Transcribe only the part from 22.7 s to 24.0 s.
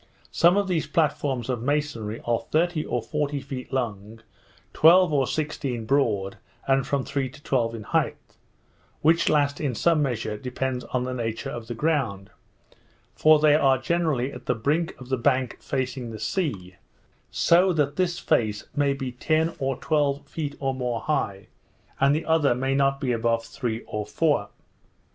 not be above three